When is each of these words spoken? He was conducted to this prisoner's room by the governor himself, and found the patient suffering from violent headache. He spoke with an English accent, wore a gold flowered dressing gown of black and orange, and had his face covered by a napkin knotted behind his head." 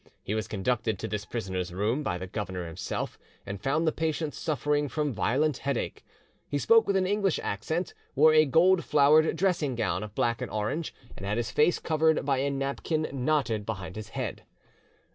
He 0.23 0.33
was 0.33 0.47
conducted 0.47 0.97
to 0.97 1.07
this 1.07 1.25
prisoner's 1.25 1.71
room 1.71 2.01
by 2.01 2.17
the 2.17 2.25
governor 2.25 2.65
himself, 2.65 3.19
and 3.45 3.61
found 3.61 3.85
the 3.85 3.91
patient 3.91 4.33
suffering 4.33 4.89
from 4.89 5.13
violent 5.13 5.57
headache. 5.57 6.03
He 6.49 6.57
spoke 6.57 6.87
with 6.87 6.95
an 6.95 7.05
English 7.05 7.39
accent, 7.43 7.93
wore 8.15 8.33
a 8.33 8.45
gold 8.45 8.83
flowered 8.83 9.35
dressing 9.35 9.75
gown 9.75 10.01
of 10.01 10.15
black 10.15 10.41
and 10.41 10.49
orange, 10.49 10.91
and 11.15 11.23
had 11.23 11.37
his 11.37 11.51
face 11.51 11.77
covered 11.77 12.25
by 12.25 12.39
a 12.39 12.49
napkin 12.49 13.09
knotted 13.13 13.63
behind 13.63 13.95
his 13.95 14.09
head." 14.17 14.41